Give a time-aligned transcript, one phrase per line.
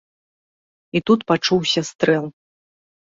[0.99, 2.25] І тут пачуўся стрэл.